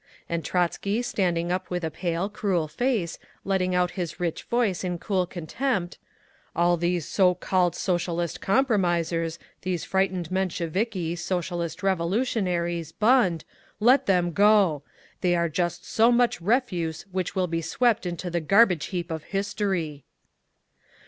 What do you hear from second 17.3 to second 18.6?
will be swept into the